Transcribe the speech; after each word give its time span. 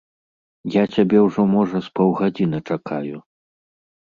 Я 0.75 0.83
цябе 0.95 1.19
ўжо, 1.25 1.41
можа, 1.57 1.77
з 1.89 1.93
паўгадзіны 2.01 2.63
чакаю. 2.71 3.17